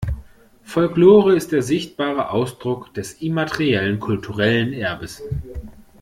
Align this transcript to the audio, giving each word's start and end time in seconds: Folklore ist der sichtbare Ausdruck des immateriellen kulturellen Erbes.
Folklore 0.63 1.35
ist 1.35 1.51
der 1.51 1.61
sichtbare 1.61 2.31
Ausdruck 2.31 2.91
des 2.95 3.21
immateriellen 3.21 3.99
kulturellen 3.99 4.73
Erbes. 4.73 5.21